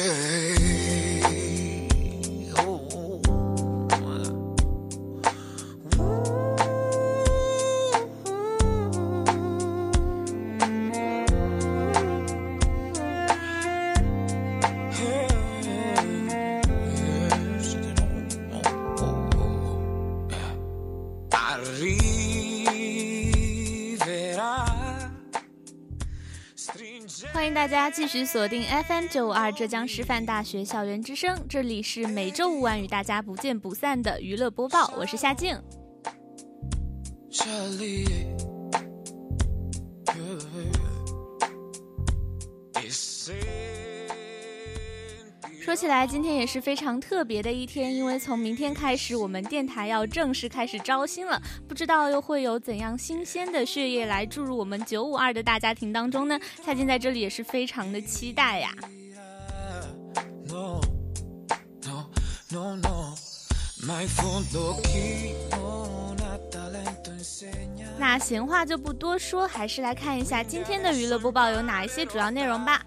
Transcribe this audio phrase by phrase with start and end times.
[0.00, 0.59] Hey.
[27.90, 35.60] 继续锁定 FM 九五二浙江师范大学校园之声，这里是每周五晚与大家不见不散的娱乐播报，我是夏静。
[37.28, 38.04] 这里
[45.70, 51.40] 说起来，今天也是非常特别的一天，因为从明天开始，我们电台要正式开始招新了。
[51.68, 56.36] 不知道又会有怎样新鲜的血液来注入我们九五二的大家庭当中呢？
[56.64, 58.74] 蔡静在这里也是非常的期待呀。
[67.96, 72.84] 那闲话就不多说，还是来看一下今天的娱乐播报有哪一些主要内容吧。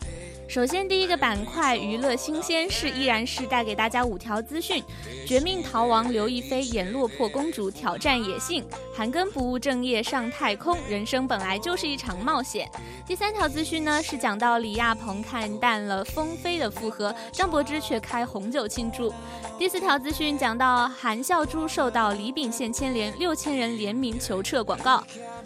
[0.54, 4.84] 首先，第一个板块娱乐新鲜事依然是带给大家五条资讯：
[5.26, 8.64] 绝命逃亡刘亦菲演落魄公主挑战野性，
[8.96, 12.70] 韩庚不务正业上太空，人生本来就是一场冒险。
[13.04, 19.12] 第三条资讯呢是讲到李亚鹏看淡了风飞的复合，张柏芝却开红酒庆祝。
[19.58, 25.04] 第四条资讯讲到韩孝珠受到李秉宪牵连，六千人联名求撤广告。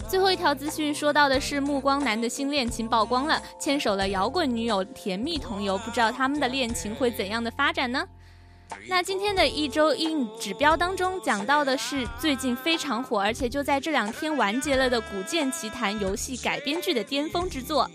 [0.07, 8.07] 最后一条资讯说到的是暮光男的新恋情曝光了，牵手了摇滚女友，甜蜜同游，不知道他们的恋情会怎样的发展呢？
[8.87, 17.89] 那今天的一周硬指标当中讲到的是最近非常火，而且就在这两天完结了的《古剑奇谭》游戏改编剧的巅峰之作。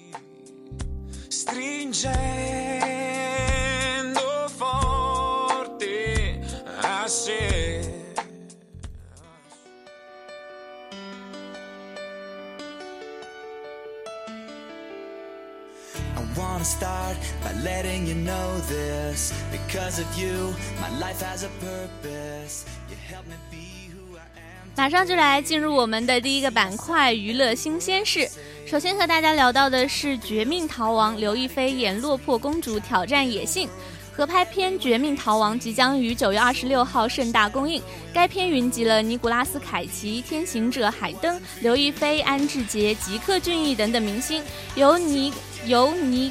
[24.76, 28.28] 马上就来进入我们的第一个板块——娱乐新鲜事。
[28.66, 33.68] 首先和大家聊到的是《绝命逃亡》，刘亦菲演落魄公主挑战野性。
[34.14, 37.82] 合拍片《绝命逃亡》即将于九月二十六号盛大公映。
[38.12, 45.32] 该片云集了尼古拉斯凯奇、天行者海登、刘亦菲、安志杰、吉克隽逸等等明星，由尼
[45.64, 46.30] 由尼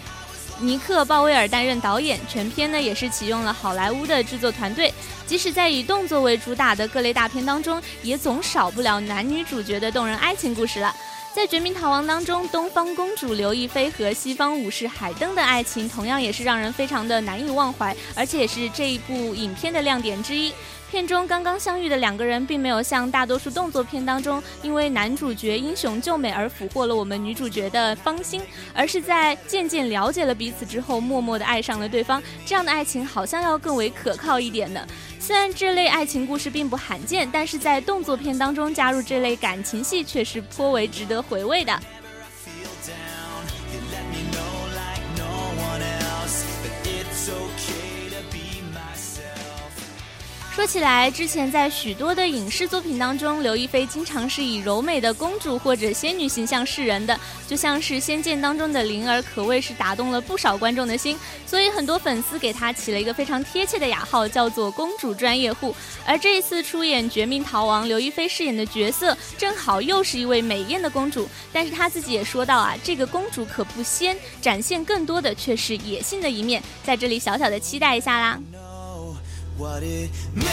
[0.59, 2.19] 尼克鲍威尔担任导演。
[2.29, 4.93] 全片呢也是启用了好莱坞的制作团队。
[5.25, 10.93] 即使在以动作为主打的各类大片当中，也总少不了男女主角的动人爱情故事了。
[11.33, 20.51] 在《绝命逃亡》当中，东方公主刘亦菲和西方武士海登的爱情，同样也是让人非常的难以忘怀，而且也是这一部影片的亮点之一。
[20.91, 28.41] 片中刚刚相遇的两个人，并没有像大多数动作片当中，因为男主角英雄救美而俘获了我们女主角的芳心，
[28.73, 32.21] 而是在渐渐了解了彼此之后，默默的爱上了对方。
[32.45, 34.85] 这样的爱情好像要更为可靠一点呢。
[35.17, 41.79] 虽然这类爱情故事并不罕见，但是在动作片当中加入这类感情戏，却是颇为值得回味的。
[50.61, 61.17] 说起来，之前在许多的影视作品当中，刘亦菲经常是以柔美的公主或者仙女形象示人的，就像是《仙剑》当中的灵儿，可谓是打动了不少观众的心。
[61.47, 65.75] 所以很多粉丝给她起了一个非常贴切的雅号，叫做“公主专业户”。
[66.05, 71.27] 而这一次出演《绝命逃亡》，刘亦菲饰演的角色正好又是一位美艳的公主。
[71.51, 76.61] 但是她自己也说到啊，这个公主可不仙，展现更多的却是野性的一面。
[76.83, 78.39] 在这里小小的期待一下啦。
[79.61, 80.43] What is me？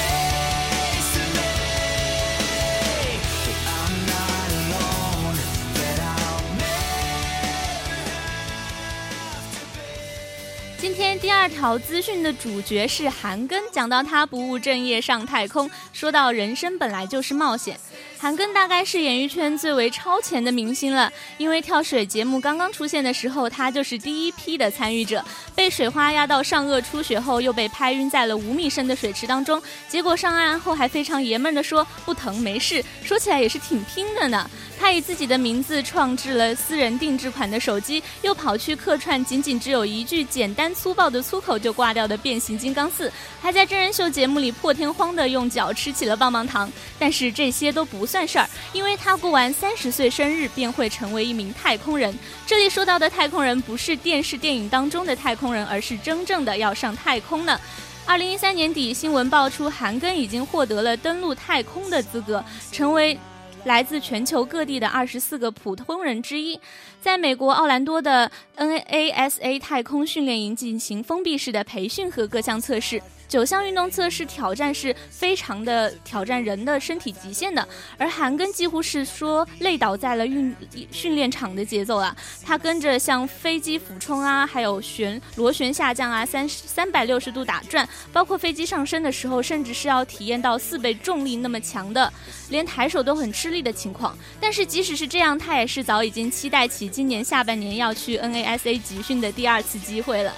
[10.80, 17.78] 今天第二条资讯的主角是韩庚，讲到他不务正业上太空，说到人生本来就是冒险。
[18.20, 25.24] 韩庚大概是演艺圈最为超前的明星了，因为跳水节目刚刚出现的时候，他就是第一批的参与者。
[25.54, 34.50] 被水花压到上颚出血后，又被拍晕在了五米深的水池当中，结果上岸后还非常爷们的说不疼没事，说起来也是挺拼的呢。
[34.80, 43.08] 他以自己的名字创制了私人定制款的手机，又跑去客串仅仅只有一句简单粗暴的粗口就挂掉的《变形金刚四》，
[43.40, 46.70] 还在真人秀节目里破天荒的用脚吃起了棒棒糖。
[46.96, 52.12] 但是这些都不算事儿，因为他过完三十岁生日便会成为一名太空人。
[52.46, 57.60] 这里说到的太空人不是电视电影当中的太空人，而是真正的要上太空呢。
[58.06, 63.18] 二零一三年底，新闻爆出韩庚已经获得了登陆太空的资格，成为。
[63.64, 66.58] 来自全球各地的二十四个普通人之一，
[67.02, 73.02] 在美国奥兰多的 NASA 太空训练营进行封闭式的培训和各项测试。
[73.28, 77.66] 九项运动测试挑战是非常的挑战人的身体极限的，
[77.98, 80.54] 而韩庚几乎是说累倒在了运
[80.90, 82.16] 训练场的节奏啊！
[82.42, 92.10] 他跟着像飞机俯冲啊，还有旋螺旋下降啊，三三百六十度打转，包括飞机上升的时候，甚至是要体验到四倍重力那么强的，
[92.48, 94.16] 连抬手都很吃力的情况。
[94.40, 100.32] 但是即使是这样，他也是早已经期待起今年下半年要去 NASA 集训的第二次机会了。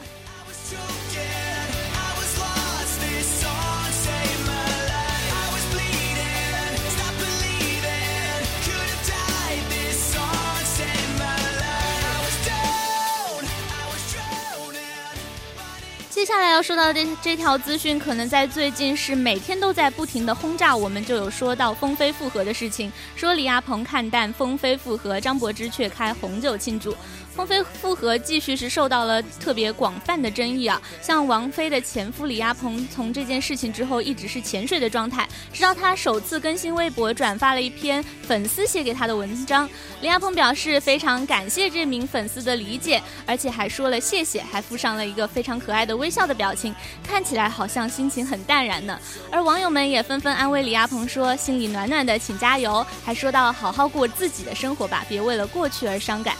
[16.30, 20.76] 下来说到这这条资讯，可能在最近是每天都在不停的轰炸。
[20.76, 26.94] 我们就有说到风飞复合的事情，说李亚鹏看淡风飞复合，张柏芝却开红酒庆祝。
[27.34, 39.66] 风飞复合继续是受到了特别广泛的争议啊，像王菲的前夫李亚鹏，从这件事情之后一直是潜水的状态，直到他首次更新微博，转发了一篇粉丝写给他的文章。
[40.02, 46.74] 李亚鹏表示非常感谢这名粉丝的理解，而且还说了谢谢，还附上了一个非常可爱的微笑的表表情，
[47.06, 48.98] 看起来好像心情很淡然呢。
[49.30, 56.34] 而网友们也纷纷安慰李亚鹏说心里暖暖的，请加油，还说到好好过自己的生活吧，别为了过去而伤感。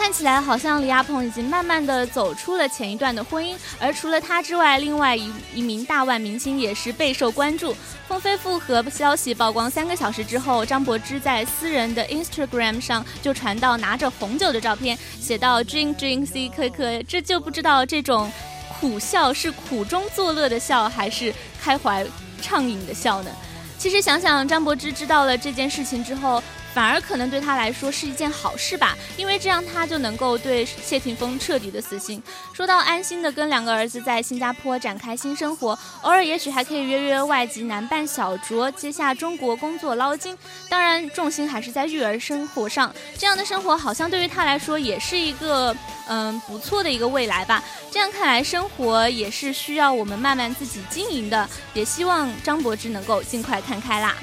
[0.00, 7.76] 看起来好像李亚鹏已经慢慢的走出了前一段的婚姻，而除了他之外，另外一一名大腕明星也是备受关注。
[8.08, 18.32] 风飞复合消息曝光三个小时之后，张柏芝在私人的 Instagram 上就传到拿着红酒的照片，写到 Drink Drink C 可可，这就不知道这种
[18.80, 21.30] 苦笑是苦中作乐的笑，还是
[21.62, 22.06] 开怀
[22.40, 23.30] 畅饮的笑呢？
[23.76, 26.42] 其实想想，张柏芝知道了这件事情之后。
[26.72, 32.22] 反而可能对他来说是一件好事吧，因为这样他就能够对谢霆锋彻底的死心，
[32.52, 40.36] 说到安心的跟两个儿子在新加坡展开新生活，偶尔也许还可以约约外籍男伴小酌，接下中国工作捞金。
[40.68, 45.74] 当然重心还是在育儿生活上，这样的生活好像对于他来说也是一个
[46.08, 47.62] 嗯不错的一个未来吧。
[47.90, 54.14] 这样看来，生活也是需要我们慢慢自己经营的，也希望张柏芝能够尽快看开啦。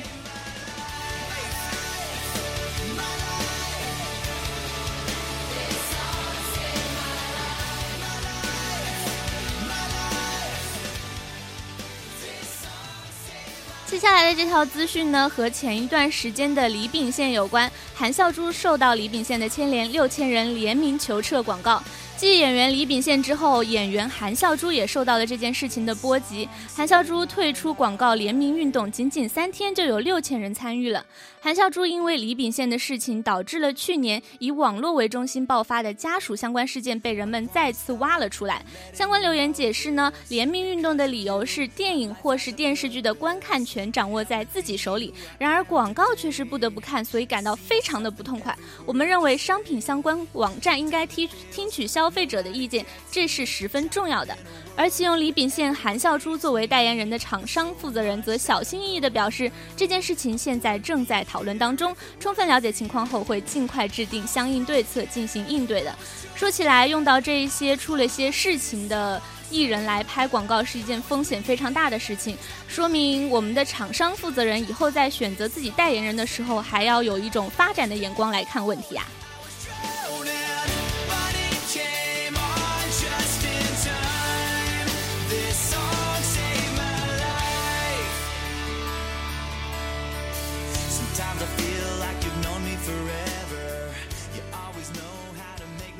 [14.18, 17.72] 来的这条资讯呢，和前一段时间的李秉宪有关。
[17.94, 21.84] 韩孝珠受到李秉宪的牵连，六千人联名求撤广告。
[22.18, 26.50] 继演员李秉宪之后，演员韩孝珠也受到了这件事情的波及。
[26.76, 31.06] 韩孝珠退出广告联名运动，仅仅三天就有六千人参与了。
[31.40, 38.66] 韩孝珠因为李秉宪的事情，导致了去年以网络为中心爆发的家属相关事件被人们再次挖了出来。
[38.92, 48.58] 相关留言解释呢，联名运动的理由是电影或是电视剧的观看权掌握在自己手里，然而广告却是不得不看，所以感到非常的不痛快。
[48.88, 52.07] 我们认为商品相关网站应该听听取消。
[52.08, 54.34] 消费者的意见，这是十分重要的。
[54.78, 65.94] 而启用李秉宪、韩孝珠作为代言人的厂商负责人则小心翼翼地表示，这件事情现在正在讨论当中，充分了解情况后会尽快制定相应对策进行应对的。
[66.34, 69.22] 说起来，用到这一些出了些事情的
[69.52, 72.38] 艺人来拍广告是一件风险非常大的事情，
[72.70, 79.06] 说明我们的厂商负责人以后在选择自己代言人的时候，还要有一种发展的眼光来看问题啊。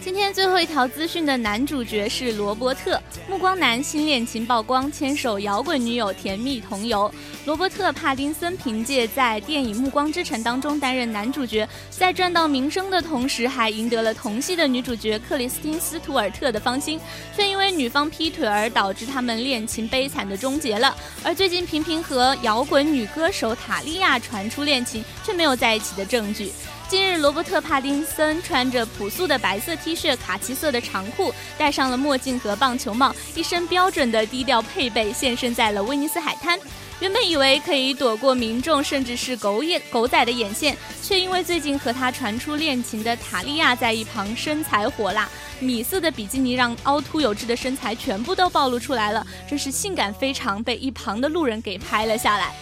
[0.08, 2.98] 今天最后一条资讯的男主角是罗伯特，
[3.28, 7.14] 暮光男新恋情曝光，牵手摇滚女友甜蜜同游。
[7.44, 16.98] 罗伯特·帕丁森凭借在电影《暮光之城》当中担任男主角，在赚到名声的同时，还赢得了同系的女主角克里斯汀·斯图尔特的芳心，
[17.36, 20.96] 却因为女方劈腿而导致他们恋情悲惨的终结了。
[21.22, 26.54] 而最近频频和摇滚女歌手塔利亚传出恋情，却没有在一起的证据。
[26.90, 36.58] 近日，罗伯特·帕丁森穿着朴素的白色 T 恤、卡其色的长裤，戴上了墨镜和棒球帽，一身标准的低调配备，现身在了威尼斯海滩。
[37.02, 45.28] 原本以为可以躲过民众甚至是狗眼狗仔的眼线，却因为最近和他传出恋情的塔利亚在一旁身材火辣，
[45.60, 52.56] 米色的比基尼让凹凸有致的身材全部都暴露出来了，真是性感非常，被一旁的路人给拍了下来。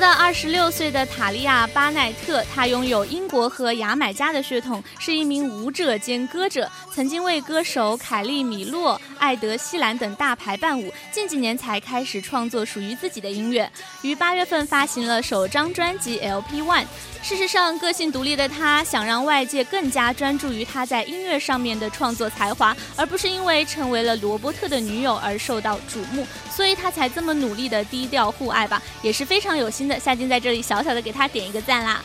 [0.00, 10.90] 到二十六岁的塔利亚·巴奈特，她拥有英国和牙买加的血统，是一名舞者兼歌者，曾经为歌手凯利·米洛、艾德·希兰等大牌伴舞。
[11.12, 16.84] 近几年才开始创作属于自己的音乐，于八月份发行了首张专辑《LP One》。
[17.22, 32.02] 事实上，个性独立的他想让外界更加专注于他在音乐上面的创作才华，而不是因为成为了罗伯特的女友而受到瞩目，所以他才这么努力的低调互爱吧，也是非常有心夏金在这里小小的给他点一个赞啦。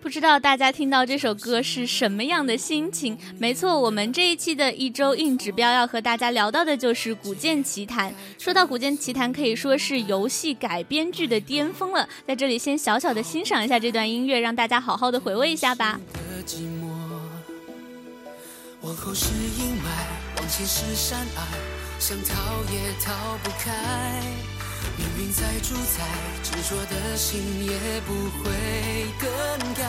[0.00, 3.18] 不知道大家听到这首歌是什么样的心情？
[3.38, 8.10] 没错，我们这一期的一周硬指标要和大家聊到的就是《古剑奇谭》。
[8.38, 12.08] 说到《古剑奇谭》，可以说是游戏改编剧的巅峰了。
[12.26, 16.00] 在这里，先小小的欣赏一下这段音乐，让大家好好的回味一下吧。
[18.80, 21.42] 往后是阴霾，往前是山隘，
[21.98, 23.72] 想逃也逃不开。
[24.96, 26.06] 命运在主宰，
[26.42, 28.44] 执着的心也不会
[29.20, 29.28] 更
[29.74, 29.82] 改。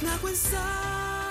[0.00, 1.29] 哪管桑田，哪管沧海。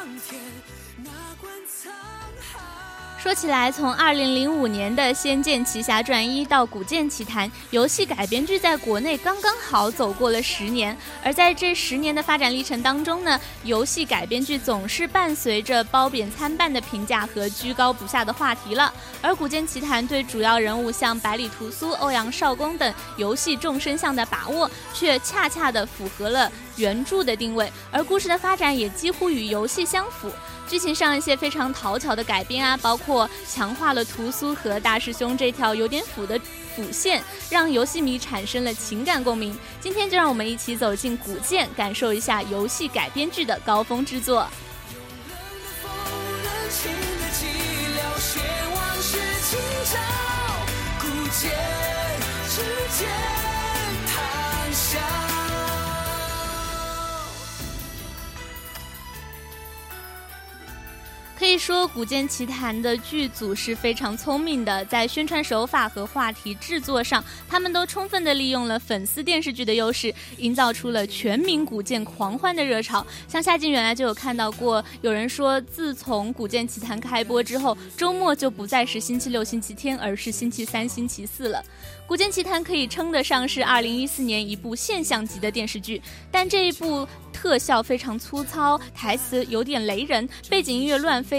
[3.21, 10.98] 说起来，从二零零五年的《仙剑奇侠传一》到《古剑奇谭》，游戏改编剧在国内刚刚好走过了十年。
[11.21, 18.91] 而在这十年的发展历程当中呢，游戏改编剧总是伴随着褒贬参半的评价和居高不下的话题了。
[19.21, 30.31] 而《古剑奇谭》对主要人物像百里屠苏、欧阳少恭等游戏众生相的把握，却恰恰的符合了原著的定位，而故事的发展也几乎与游戏相符。
[30.67, 36.39] 剧情上一些非常讨巧的改编啊，包括强化了屠苏和大师兄这条有点腐的
[36.75, 39.57] 辅线，让游戏迷产生了情感共鸣。
[39.81, 44.48] 今天就让我们一起走进古剑，感受一下游戏改编剧的高峰之作。
[51.00, 51.07] 可
[61.50, 73.03] 可以说，《古剑奇谭》的剧组是非常聪明的，在宣传手法和话题制作上，他们都充分的利用了粉丝电视剧的优势，营造出了全民古剑狂欢的热潮。
[73.27, 81.58] 像夏静原来就有看到过，有人说，自从《古剑奇谭》开播之后，周末就不再是星期六、星期天，而是星期三、星期四了。
[82.06, 86.00] 《古剑奇谭》可以称得上是二零一四年一部现象级的电视剧，
[86.32, 91.38] 但这一部特效非常粗糙，台词有点雷人，背景音乐乱飞，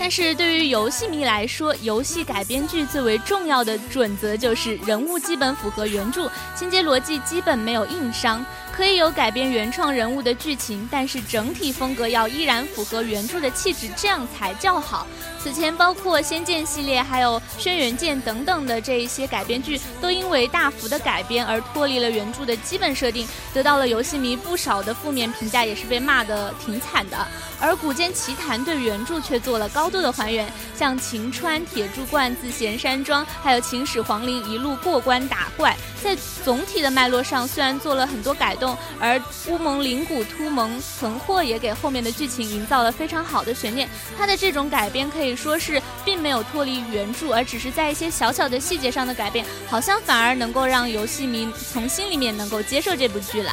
[0.00, 8.44] 但是对于游戏迷来说，游戏改编剧最为重要的准则就是人物基本符合原著，情节逻辑基本没有硬伤。
[8.70, 15.04] 可以有改编原创人物的剧情，但是整体风格要依然符合原著的气质，这样才叫好。
[15.42, 27.26] 此前包括《仙剑》系列，还有《轩辕剑》等等的这一些改编剧，都因为大幅的改编而脱离了原著的基本设定，得到了游戏迷不少的负面评价，也是被骂得挺惨的。
[27.60, 43.88] 而《古剑奇谭》对原著却做了高度的还原，像秦川铁柱观自闲山庄，还有秦始皇陵一路过关打怪，在总体的脉络上虽然做了很多改动，而乌蒙灵谷突蒙存货也给后面的剧情营造了非常好的悬念。
[44.16, 45.28] 它的这种改编可以。
[45.28, 53.52] 可以说是并没有脱离原著，而只是在一些小小的细节上的改变，好像反而能够让游戏迷从心里面能够接受这部剧了。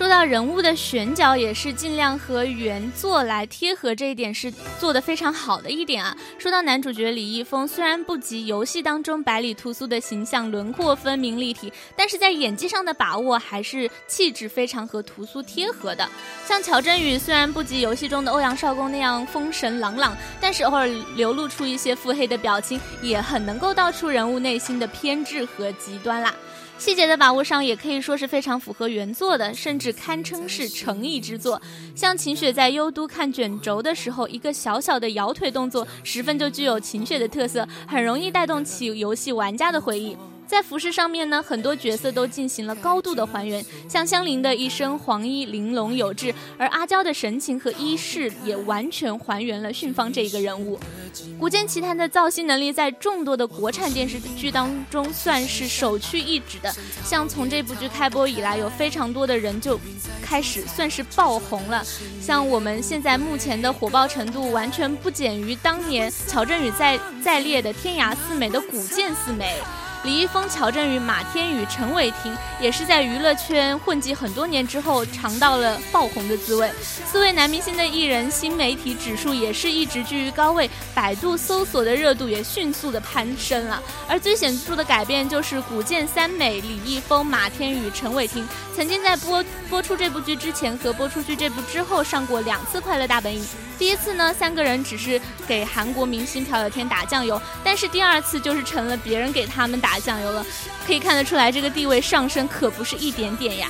[0.00, 6.16] 说到人物的选角，也是尽量和原作来贴合，这一点是做的非常好的一点啊。
[6.38, 16.08] 说到男主角李易峰，虽然不及游戏当中百里屠苏的形象轮廓分明立体，但是在演技上的把握还是气质非常和屠苏贴合的。
[16.46, 26.34] 像乔振宇，虽然不及游戏中的欧阳少恭那样风神朗朗，但是偶尔流露出一些腹黑的表情，也很能够道出人物内心的偏执和极端啦。
[26.80, 31.60] 细节的把握上也可以说是非常符合原作的，甚至堪称是诚意之作。
[31.94, 40.16] 像秦雪在幽都看卷轴的时候，一个小小的摇腿动作，十分就具有秦雪的特色，很容易带动起游戏玩家的回忆。
[40.50, 50.76] 在服饰上面呢，很多角色都进行了高度的还原，像香菱的一身黄衣玲珑有致，而阿娇的神情和衣饰也完全还原了驯芳这一个人物。
[51.38, 59.78] 《古剑奇谭》的造星能力在众多的国产电视剧当中算是首屈一指的，像从这部剧开播以来，有非常多的人就
[60.20, 61.84] 开始算是爆红了，
[62.20, 69.56] 像我们现在目前的火爆程度完全不减于当年乔振宇在在列的天涯四美的古剑四美。
[70.02, 76.70] 李易峰、乔振宇、马天宇、陈伟霆也是在娱乐圈混迹很多年之后尝到了爆红的滋味。
[76.80, 83.82] 四位男明星的艺人新媒体指数也是一直居于高位，百度搜索的热度也迅速的攀升了。
[84.08, 93.42] 而最显著的改变就是古剑三美李易峰、马天宇、陈伟霆曾经在播播出这部剧之前和播出剧这部之后上过两次《快乐大本营》。
[93.78, 100.46] 第一次呢，三个人只是给韩国明星朴有天打酱油，但是第二次就是成了别人给他们打打酱油了，
[100.86, 103.68] 可以看得出来，这个地位上升可不是一点点呀。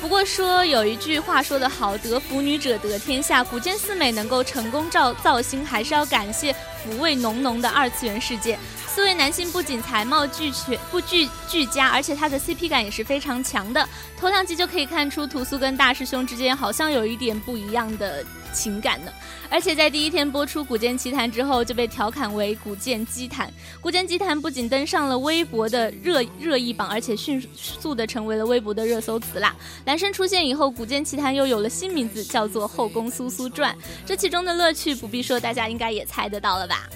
[0.00, 3.44] 不过说有一句话说得好，得福女者得天下。
[3.44, 8.58] 古剑四美能够成功造造星，还是要感谢福味浓浓的二次元世界。
[8.94, 13.84] 四位男性不仅才貌俱全、不俱俱佳，而且他的 CP 感也是非常强的。
[14.16, 19.10] 头两集就可以看出屠苏跟大师兄之间好像有一点不一样的情感呢。
[19.50, 23.48] 而且在第一天播出《古剑奇谭》之后，就被调侃为“古剑奇谭”。
[23.80, 29.56] 《古剑奇谭》不仅登上了微博的热热议榜，而且迅速的成为了微博的热搜词啦。
[29.84, 33.74] 男生出现以后，《古剑奇谭》又有了新名字，叫做《后宫苏苏传》。
[34.06, 36.88] 这其中的乐趣不必说，大家应该也猜得到了吧？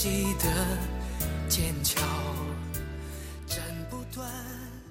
[0.00, 0.44] 迹的
[1.48, 2.00] 剑桥，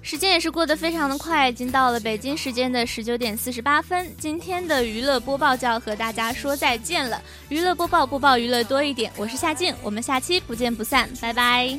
[0.02, 4.14] 时间也是过得非常的快，已经到了北京时间的十九点四十八分。
[4.18, 7.22] 今天的娱乐播报就要和大家说再见了。
[7.48, 11.78] 娱乐播报，播报娱乐多一点，我是夏静，我们下期不见不散，拜拜。